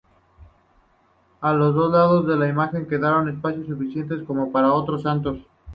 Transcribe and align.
A 1.41 1.53
los 1.53 1.75
lados 1.91 2.25
de 2.25 2.35
la 2.35 2.47
imagen 2.49 2.87
quedaron 2.87 3.29
espacios 3.29 3.67
suficientes 3.67 4.23
como 4.25 4.51
para 4.51 4.73
otros 4.73 5.03
Santos. 5.03 5.37